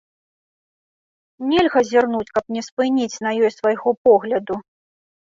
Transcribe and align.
Нельга 1.49 1.79
зірнуць, 1.89 2.29
каб 2.37 2.45
не 2.57 2.63
спыніць 2.67 3.21
на 3.27 3.33
ёй 3.43 3.51
свайго 3.57 3.89
погляду. 4.09 4.55